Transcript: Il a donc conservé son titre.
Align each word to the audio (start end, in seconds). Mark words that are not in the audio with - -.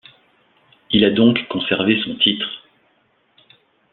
Il 0.89 1.05
a 1.05 1.11
donc 1.11 1.47
conservé 1.47 2.01
son 2.03 2.15
titre. 2.15 2.49